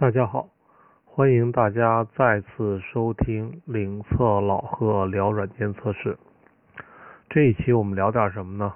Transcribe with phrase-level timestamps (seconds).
[0.00, 0.48] 大家好，
[1.04, 6.16] 欢迎大家再次收听领测老贺聊软件测试。
[7.28, 8.72] 这一期我们聊点什么呢？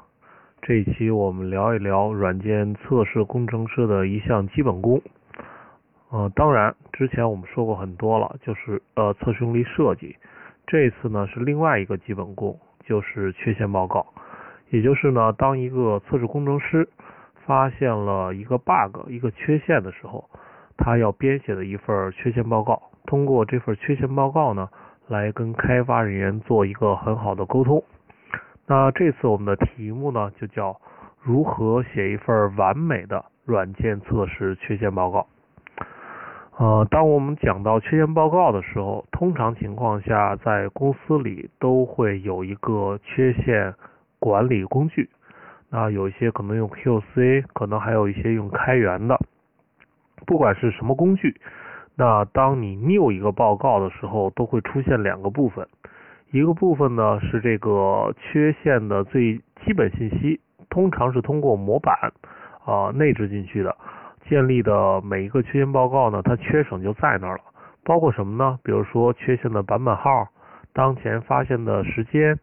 [0.60, 5.00] 这一期我们聊一聊软件测试工程师的一项基本功。
[6.10, 10.14] 呃，当然之前我们说过很多了，就是呃测试用例设计。
[10.66, 14.06] 这次呢是另外一个基本功，就是缺陷报告。
[14.68, 16.86] 也就是呢，当一个测试工程师
[17.46, 20.29] 发现了一个 bug、一个缺陷的时候。
[20.77, 24.69] 他要编写的一份缺陷报告，通过这份缺陷报告呢，
[25.09, 27.83] 来跟开发人员做一个很好的沟通。
[28.66, 30.80] 那这次我们的题目呢，就叫
[31.23, 35.27] 如何写一份完美的软件测试缺陷报告。
[36.56, 43.75] 呃，当我们讲到缺陷报告的时候，通常情况下在公司里都会有一个缺陷
[44.19, 45.11] 管理工具。
[45.69, 49.19] 那有一些可能用 QC，可能还有一些用开源的。
[50.27, 51.41] 不管是什么工具，
[51.96, 55.67] 那当你 new 一个报告的时候，都会出现两个部分。
[56.33, 62.12] 一个部分呢是这个缺陷的最基本信息，通常是通过模板
[62.64, 63.77] 啊内置进去的。
[64.28, 67.42] 建立的每一个缺陷报告呢，它缺省就在那儿了。
[67.84, 68.58] 包括什么呢？
[68.64, 70.27] 比如说缺陷的版本号、
[70.72, 72.36] 当前发现的时间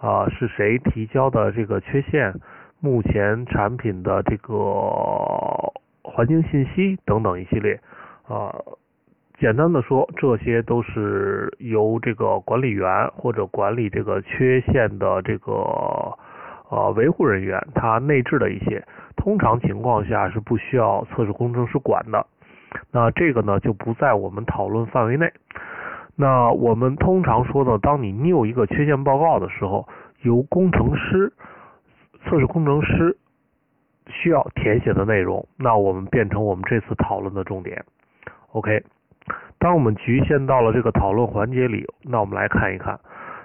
[0.00, 2.32] 啊，是谁提交的这个缺陷，
[2.80, 5.73] 目前产品的这个。
[6.04, 7.80] 环境信息等等一系列
[8.28, 8.54] 啊，
[9.38, 15.52] 简单的说，这些都是由这个管理员或者管理这个缺陷的这个
[16.68, 18.84] 呃维护人员他内置的一些，
[19.16, 22.26] 通常情况下是不需要测试工程师管的。
[22.92, 25.32] 那这个呢就不在我们讨论范围内。
[26.16, 29.88] 那我们通常说呢，当你 new 一个缺陷报告的时候，
[30.22, 31.32] 由工程师
[32.24, 33.16] 测试工程师。
[34.08, 37.84] 需要填写的内容，那我们变成我们这次讨论的重点。
[38.52, 38.82] OK，
[39.58, 43.00] 当我们局限到了这个讨论环节里，那我们来看一看，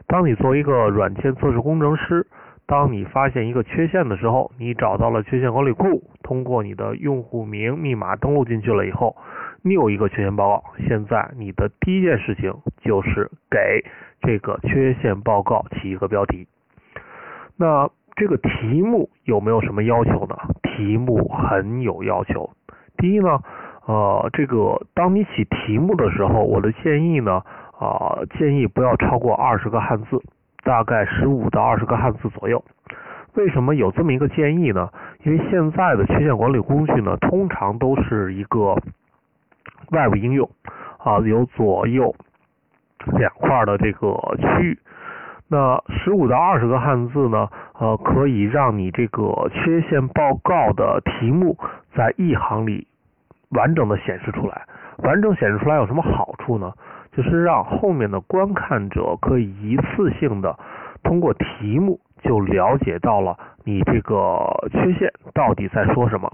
[0.07, 2.27] 当你作为一个软件测试工程师，
[2.65, 9.15] 当你发现一个缺陷的时候，你找到了缺陷管理库，通过你的用户名、密码登录进去了以后，
[9.63, 10.63] 你有一个缺陷报告。
[10.87, 13.83] 现在你的第一件事情就是给
[14.21, 16.47] 这个缺陷报告起一个标题。
[17.57, 17.89] 那
[18.19, 20.35] 这个题目有没有什么要求呢？
[20.61, 22.49] 题目很有要求。
[22.97, 23.39] 第一呢，
[23.85, 27.41] 呃，这个当你起题目的时候，我的建议呢，
[27.79, 30.21] 啊，建议不要超过二十个汉字，
[30.65, 32.61] 大概十五到二十个汉字左右。
[33.35, 34.89] 为什么有这么一个建议呢？
[35.23, 38.75] 因为现在的缺陷管理工具呢，通常都是一个
[39.91, 40.49] 外部应用，
[40.97, 42.13] 啊，有左右
[43.13, 44.77] 两块的这个区域。
[45.51, 47.49] 那十五到二十个汉字呢？
[47.79, 51.57] 呃，可以让你这个缺陷报告的题目
[51.95, 52.87] 在一行里
[53.49, 54.61] 完整的显示出来。
[54.97, 56.71] 完整显示出来有什么好处呢？
[57.13, 60.55] 就是让后面的观看者可以一次性的
[61.01, 64.37] 通过题目就了解到了你这个
[64.71, 66.31] 缺陷到底在说什么。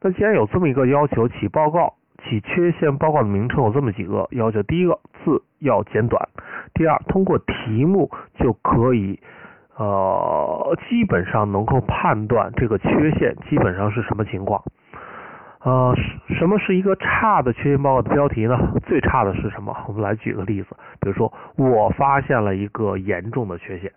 [0.00, 1.94] 那既然有这么一个要求，起报告。
[2.24, 6.20] 起缺陷报告的名称有这么几个要求：第一个字要简短；
[6.78, 8.08] 第二，通过题目
[8.38, 9.18] 就可以
[9.76, 14.62] 呃基本上能够判断这个缺陷基本上是什么情况。
[15.60, 15.92] 呃，
[16.38, 18.56] 什么是一个差的缺陷报告的标题呢？
[18.86, 19.76] 最差的是什么？
[19.88, 20.68] 我们来举个例子，
[21.00, 23.92] 比如说我发现了一个严重的缺陷。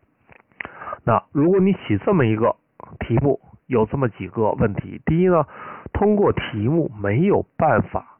[1.06, 2.56] 那如果你起这么一个
[3.02, 5.46] 题目，有这么几个问题：第一呢，
[5.94, 8.18] 通过题目没有办法。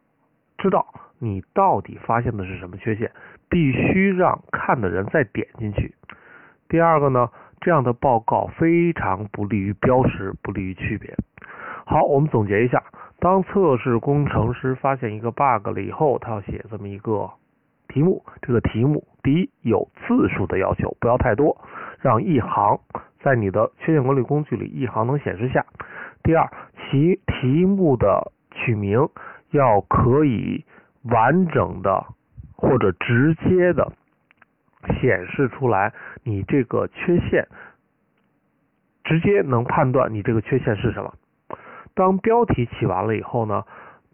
[0.56, 0.86] 知道
[1.18, 3.10] 你到底发现的是什么缺陷，
[3.52, 5.94] 必须让看的人再点进去。
[6.70, 7.28] 第二个呢，
[7.60, 11.14] 这样的报告非常不利于标识，不利于区别。
[11.84, 12.82] 好，我们总结一下：
[13.20, 17.30] 当测试工程师发现一个 bug 了以后，他要写这么一个
[17.88, 18.24] 题目。
[18.40, 21.60] 这个题目，第一有字数的要求，不要太多，
[22.00, 22.80] 让一行
[23.20, 25.66] 在你的缺陷管理工具里一行能显示下。
[26.22, 26.50] 第二，
[26.90, 29.08] 其题目的取名。
[29.52, 30.64] 要可以
[31.02, 32.06] 完整的
[32.72, 33.92] 或者直接的
[34.98, 35.92] 显示出来
[36.24, 37.46] 你这个缺陷，
[39.04, 41.12] 直接能判断你这个缺陷是什么。
[41.92, 43.64] 当标题起完了以后呢，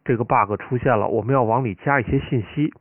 [0.05, 2.75] 这个 bug 出现了，我们要往里加一些信息，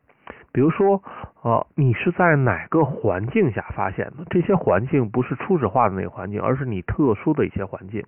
[0.51, 1.03] 比如说
[1.43, 4.25] 呃，你是在哪个环境下发现的？
[4.31, 8.03] 这些环境不是初始化的那个环境，而是你特殊的一些环境。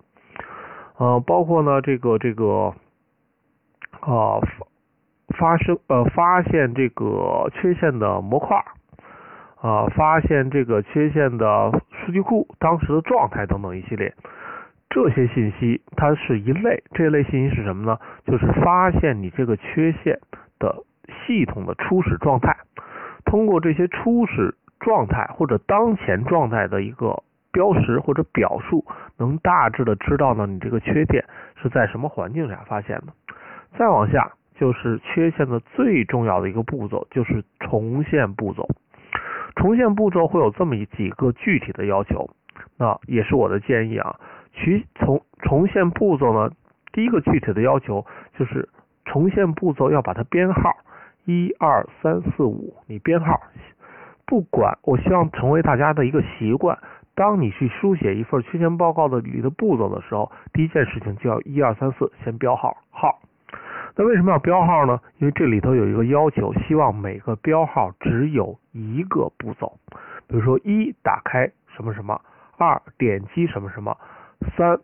[0.96, 2.74] 呃，包括呢这个这个。
[4.00, 4.40] 啊，
[5.40, 8.62] 发生呃，发现这个缺陷的模块
[9.62, 14.12] 啊，发现这个缺陷的数据库当时的状态等等一系列
[14.90, 16.82] 这些信息，它是一类。
[16.92, 17.98] 这类信息是什么呢？
[18.26, 20.18] 就是发现你这个缺陷
[20.58, 20.84] 的
[21.24, 22.54] 系统的初始状态。
[23.24, 27.22] 通过这些初始状态或者当前状态的一个
[27.52, 28.84] 标识或者表述，
[29.16, 31.24] 能大致的知道呢你这个缺陷
[31.62, 33.12] 是在什么环境下发现的。
[33.78, 38.68] 再往下就是缺陷的最重要的一个步骤，就是重现步骤。
[39.56, 42.28] 重现步骤会有这么几个具体的要求，
[42.76, 44.20] 那也是我的建议啊。
[44.52, 46.54] 去重重现步骤呢，
[46.92, 48.04] 第一个具体的要求
[48.36, 48.68] 就是
[49.06, 50.76] 重现步骤要把它编号，
[51.24, 53.40] 一二三四五，你编号。
[54.26, 56.78] 不管，我希望成为大家的一个习惯。
[57.14, 63.20] 当你去书写一份缺陷报告的里的步骤的时候，第一件事情就要一二三四先标号号。
[64.00, 64.98] 那为什么要标号呢？
[65.18, 69.78] 因为这里头有一个要求，希望每个标号只有一个步骤。
[70.26, 72.18] 比如说一打开什么什么，
[72.56, 73.94] 二点击什么什么，
[74.56, 74.78] 三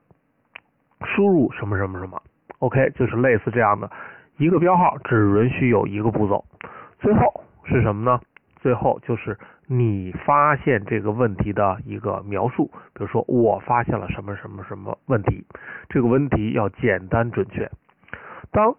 [1.07, 2.21] 输入什么什么什么。
[2.59, 3.91] OK，就是类似这样的
[4.37, 6.45] 一个标号，只允许有一个步骤。
[6.99, 8.21] 最后是什么呢？
[8.61, 15.47] 最后就是你发现这个问题的一个描述，比如说我发现了什么什么什么问题，
[15.89, 17.71] 这个问题要简单准确。
[18.53, 18.77] 当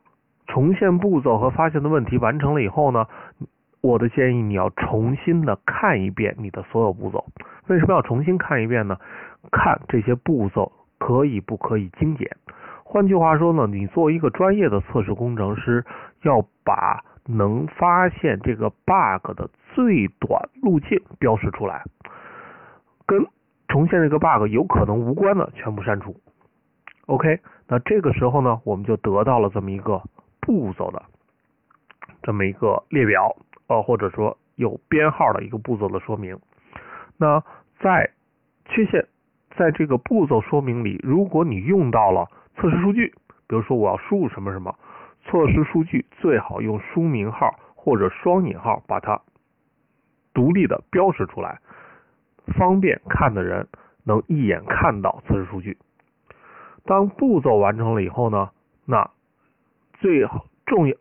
[0.47, 3.05] 重现步骤和发现的问题完成了以后呢，
[3.81, 7.25] 我的建议你要重新的看一遍你的所有步骤。
[7.67, 8.97] 为什么要重新看一遍呢？
[9.51, 12.29] 看这些步骤可以不可以精简。
[12.83, 15.85] 换句话说呢，你作为一个专业的测试工程师，
[16.23, 21.83] 要把能发现这个 bug 的最短路径标识出来，
[23.05, 23.25] 跟
[23.67, 26.15] 重现这个 bug 有可能无关的全部删除。
[27.07, 30.01] OK，那这个时候呢，我们就得到了这么一个
[30.47, 31.03] 步骤的
[32.23, 33.35] 这么一个列表，
[33.67, 36.39] 呃，或者说有编号的一个步骤的说明。
[37.17, 37.44] 那
[37.81, 38.09] 在
[38.63, 39.05] 缺陷
[39.57, 43.13] 在这个步骤说明里，如果你用到了测试数据，
[43.45, 44.73] 比如说我要输入什么什么。
[45.25, 49.21] 测试数据最好用书名号或者双引号把它
[50.33, 51.59] 独立的标识出来，
[52.57, 53.67] 方便看的人
[54.05, 55.77] 能一眼看到测试数据。
[56.85, 58.51] 当步骤完成了以后呢，
[58.85, 59.11] 那
[59.99, 60.27] 最
[60.65, 60.95] 重要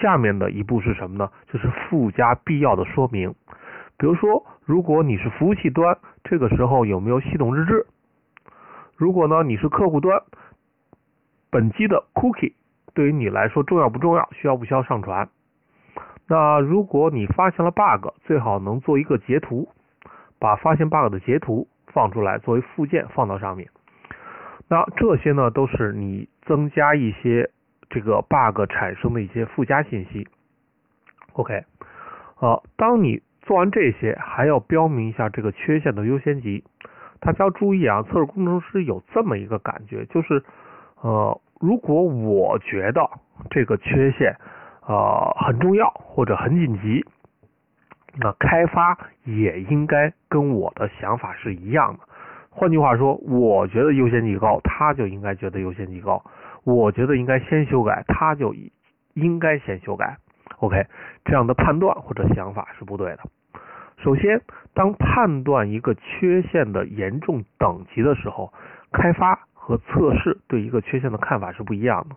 [0.00, 1.30] 下面的一步是什么呢？
[1.52, 3.34] 就是附加必要的说明。
[3.98, 7.86] 比如说，如果你是服务器端，这个时候有没有系统日志？
[8.96, 10.22] 如果呢你是客户端，
[11.50, 12.54] 本机的 cookie。
[12.92, 14.28] 对于你来说重要不重要？
[14.32, 15.28] 需要不需要上传？
[16.26, 19.68] 那如果你发现了 bug，最好能做一个截图，
[20.38, 23.68] 把发现 bug 的截图放出来作为附件放到上面。
[24.68, 27.50] 那这些呢都是你增加一些
[27.90, 30.26] 这个 bug 产生的一些附加信息。
[31.34, 31.64] OK，
[32.38, 36.64] 呃，当你做完这些，还要标明一下这个缺陷的优先级。
[37.20, 40.42] 大家要注意啊，测试工程师有这么一个感觉，就是
[41.02, 41.38] 呃。
[41.60, 43.06] 如果我觉得
[43.50, 44.34] 这个缺陷
[44.86, 47.04] 呃很重要或者很紧急，
[48.16, 52.00] 那开发也应该跟我的想法是一样的。
[52.48, 56.24] 换句话说，我觉得优先级高，他就应该觉得优先级高；
[56.64, 58.54] 我觉得应该先修改，他就
[59.14, 60.16] 应该先修改。
[60.58, 60.86] OK，
[61.24, 63.20] 这样的判断或者想法是不对的。
[64.02, 64.40] 首先，
[64.74, 68.52] 当判断一个缺陷的严重等级的时候，
[68.92, 69.40] 开发。
[69.62, 72.16] 和测试对一个缺陷的看法是不一样的。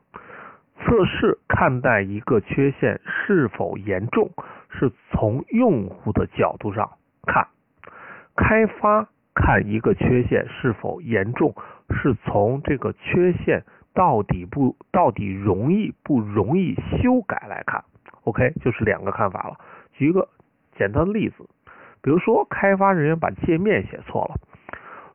[0.80, 4.32] 测试看待一个缺陷是否严重，
[4.72, 6.90] 是从用户的角度上
[7.28, 7.44] 看；
[8.36, 11.54] 开发看一个缺陷是否严重，
[11.90, 17.84] 是从这个缺陷到底不到底容易不容易修改来看。
[18.24, 19.58] OK，就是两个看法了。
[19.94, 20.28] 举一个
[20.78, 21.48] 简单的例子，
[22.02, 24.36] 比如说开发人员把界面写错了，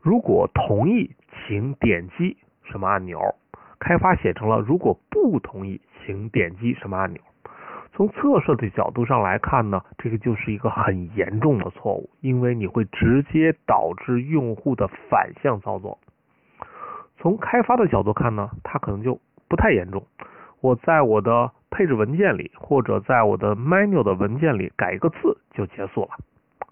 [0.00, 1.12] 如果同意。
[1.46, 3.34] 请点击什么按钮？
[3.78, 7.22] 开发写成了如果不同意，请点击什么按钮？
[7.92, 15.98] 从测试的角度上来看呢，这个就是一个很严重的错误，因为你会直接导致用户的反向操作。
[17.18, 20.06] 从开发的角度看呢，它可能就不太严重。
[20.60, 26.10] 我在我的配置文件里，或者在我的 manual 的文件里改一个字就结束了。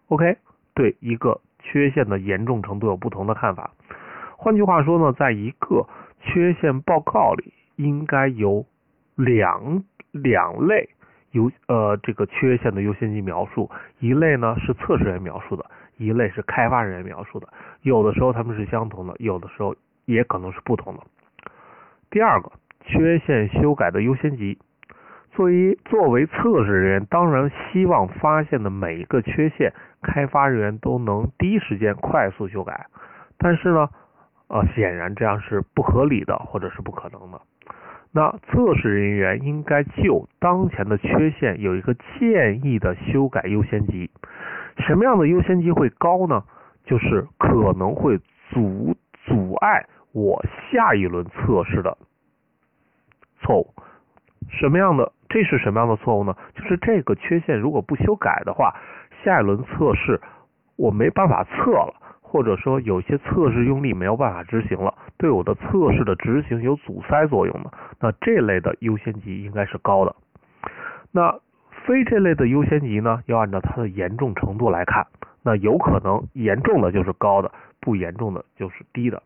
[0.08, 0.36] OK，
[0.74, 3.70] 对一个缺陷的严重程度有不同的看法。
[4.36, 5.86] 换句话说呢，在一个
[6.20, 8.64] 缺陷报告里，应该有
[9.14, 10.88] 两两类
[11.32, 15.64] 优呃这个缺陷的优先级描述，一类呢是测试人员描述的，
[15.96, 17.48] 一类是开发人员描述的。
[17.82, 19.74] 有的时候他们是相同的，有的时候
[20.06, 21.02] 也可能是不同的。
[22.10, 24.58] 第二个，缺陷修改的优先级，
[25.32, 32.86] 作为作为测试人员，当然希望发现的每一个缺陷，开发人员都能第一时间快速修改，
[33.36, 33.88] 但是呢。
[34.48, 37.40] 呃，显然这样是不合理的，或者是不可能的。
[38.12, 44.08] 那测试人员应该就当前的缺陷有一个建议的修改优先级。
[44.78, 46.44] 什么样的优先级会高呢？
[46.84, 48.20] 就是可能会
[48.50, 49.84] 阻阻碍
[50.16, 50.42] 我
[50.72, 51.98] 下一轮测试的
[53.38, 53.74] 错误。
[54.48, 55.12] 什么样的？
[55.28, 56.34] 这是什么样的错误呢？
[56.54, 58.74] 就是这个缺陷如果不修改的话，
[59.22, 60.18] 下一轮测试
[60.76, 61.92] 我没办法测了，
[62.22, 67.70] 或者说有些测试用例没有办法执行了，对我的测试的执行有阻塞作用的，
[68.00, 70.16] 那这类的优先级应该是高的。
[71.12, 71.38] 那
[71.84, 75.06] 非这类的优先级呢，要按照它的严重程度来看。
[75.42, 79.22] 那有可能严重的就是高的，不严重的就是低的。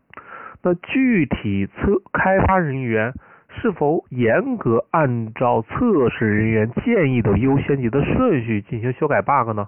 [0.63, 3.13] 那具体测开发人员
[3.49, 9.65] 是否严格按照测试人员建议的优先级的顺序进行修改 bug 呢？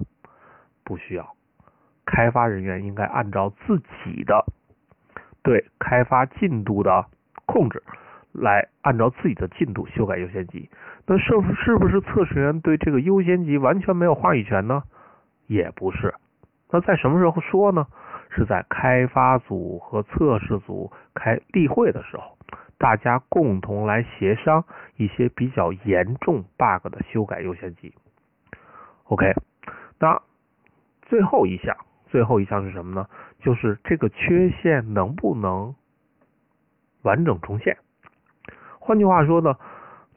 [0.83, 1.33] 不需要，
[2.05, 4.45] 开发人员应该按照自己的
[5.41, 7.05] 对开发进度的
[7.45, 7.81] 控制，
[8.31, 10.69] 来按照自己的进度修改优先级。
[11.07, 14.83] 那是是不是测试员对这个优先级完全没有话语权呢？
[15.47, 16.13] 也不是。
[16.71, 17.87] 那在什么时候说呢？
[18.35, 22.37] 是在开发组和测试组开例会的时候，
[22.77, 24.65] 大家共同来协商
[24.97, 27.93] 一些比较严重 bug 的修改优先级。
[29.05, 29.33] OK，
[29.99, 30.21] 那
[31.03, 33.07] 最后一项，最后一项是什么呢？
[33.39, 35.75] 就是这个缺陷能不能
[37.03, 37.77] 完整重现？
[38.79, 39.55] 换句话说呢，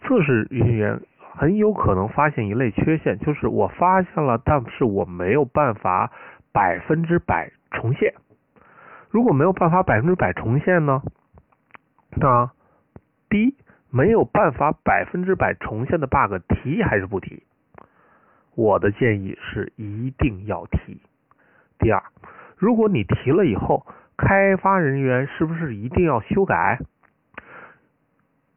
[0.03, 6.11] 测试人员很有可能发现一类缺陷，就是我发现了，但是我没有办法。
[6.53, 8.15] 百分之百重现，
[9.11, 11.03] 如果没有办法百分之百重现呢？
[12.17, 12.51] 那
[13.29, 13.55] 第一，
[13.91, 17.43] 没有办法百分之百重现的 bug 提还是不提？
[18.55, 21.01] 我的建议是一定要提。
[21.79, 22.03] 第二，
[22.57, 26.79] 如果你提了以后，开发人员是不是一定要修改？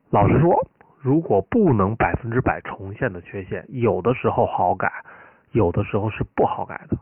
[0.10, 0.68] 老实说，
[1.02, 4.92] 如果不能百分之百重现的缺陷，有的时候好改，
[5.52, 6.98] 有的时候是不好改的。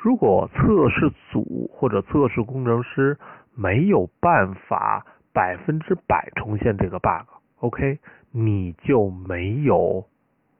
[0.00, 3.18] 如果测试组或者测试工程师
[3.54, 7.98] 没有办法百分之百重现这个 bug，OK，
[8.30, 10.06] 你就没有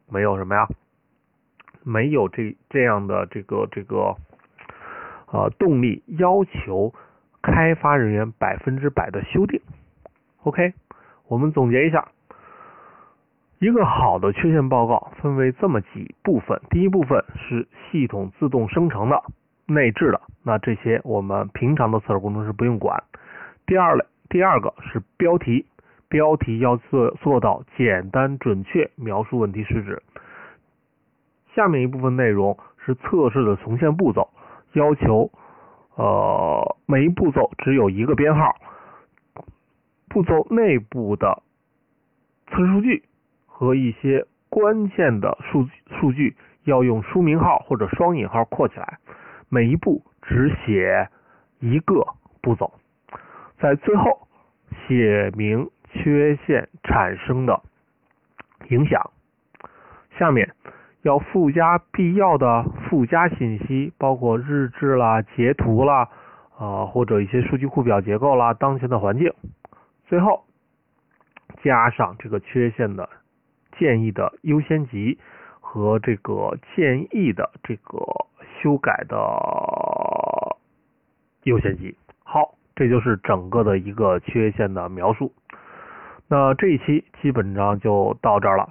[0.08, 0.66] 没有什么呀？
[1.84, 4.16] 没有这这样的这个这个
[5.30, 6.92] 呃动力要求
[7.40, 9.60] 开发人员百分之百的修订。
[10.42, 10.74] OK，
[11.28, 12.08] 我们总结一下，
[13.60, 19.22] 一个好的缺陷报告分为这么几部分，第一部分是系统自动生成的。
[19.66, 23.02] 内置的那这些我们平常的测试工程师不用管。
[23.66, 25.66] 第二类，第二个是标题，
[26.08, 30.02] 标题要做做到简单准确描述问题实质。
[31.54, 34.30] 下面一部分内容是测试的重现步骤，
[34.72, 35.30] 要求
[35.96, 38.54] 呃每一步骤只有一个编号，
[40.08, 41.42] 步骤内部的
[42.46, 43.02] 测试数据
[43.58, 48.98] 和一些关键的数数据要用书名号或者双引号括起来。
[49.48, 51.08] 每一步只写
[51.58, 52.06] 一个
[52.40, 52.72] 步骤，
[53.58, 54.28] 在最后
[54.86, 57.60] 写明缺陷产生的
[58.68, 59.10] 影响。
[60.16, 60.54] 下面
[61.02, 66.08] 要附加必要的附加信息，包括日志啦、截图啦，
[66.56, 69.32] 啊或者一些数据库表结构啦、当前的环境。
[70.06, 70.44] 最后
[71.64, 73.08] 加上这个缺陷的
[73.78, 75.18] 建议的优先级
[75.60, 78.26] 和这个建议的这个。
[78.60, 79.16] 修改的
[81.44, 81.94] 优先级，
[82.24, 85.32] 好，这就是整个的一个缺陷的描述。
[86.26, 88.68] 那这一期基本上就到这儿了。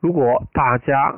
[0.00, 1.14] 如果大家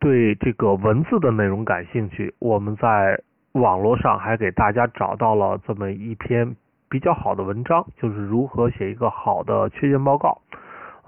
[0.00, 6.56] 对这个文字的内容感兴趣，我们在网络上还给大家找到了这么一篇
[6.88, 10.42] 比较好的文章，就是如何写一个好的缺陷报告。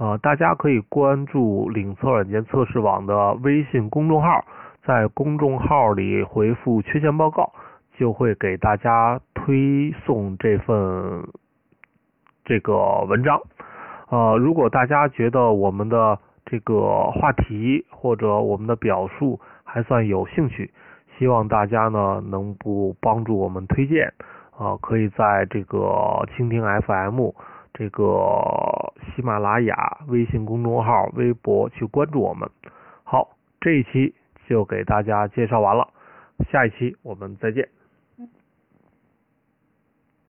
[0.03, 4.45] 呃，大家可以关注领测软件测试网的微信公众号。
[4.85, 7.53] 在公众号里回复“缺陷报告”，
[7.97, 11.23] 就会给大家推送这份
[12.45, 13.41] 这个文章。
[14.09, 20.73] 呃，如果大家觉得我们的这个话题或者我们的表述还算有兴趣，
[21.17, 24.13] 希望大家呢能不帮助我们推荐
[24.59, 27.31] 啊，可以在这个蜻蜓 FM、
[27.73, 28.03] 这个
[29.15, 32.49] 喜马拉雅、微信公众号、微博去关注我们。
[33.05, 34.15] 好，这一期。
[34.49, 35.89] 就给大家介绍完了，
[36.51, 37.67] 下一期我们再见。